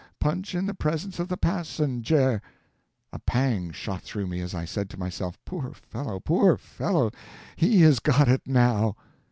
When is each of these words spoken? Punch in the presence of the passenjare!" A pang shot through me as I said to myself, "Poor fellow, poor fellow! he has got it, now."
Punch 0.19 0.55
in 0.55 0.65
the 0.65 0.73
presence 0.73 1.19
of 1.19 1.27
the 1.27 1.37
passenjare!" 1.37 2.41
A 3.13 3.19
pang 3.19 3.69
shot 3.69 4.01
through 4.01 4.25
me 4.25 4.41
as 4.41 4.55
I 4.55 4.65
said 4.65 4.89
to 4.89 4.97
myself, 4.99 5.37
"Poor 5.45 5.73
fellow, 5.75 6.19
poor 6.19 6.57
fellow! 6.57 7.11
he 7.55 7.81
has 7.81 7.99
got 7.99 8.27
it, 8.27 8.41
now." 8.47 8.95